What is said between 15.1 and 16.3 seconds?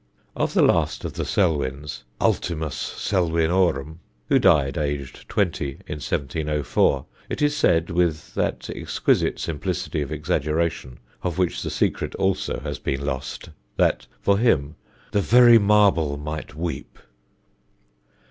"the very marble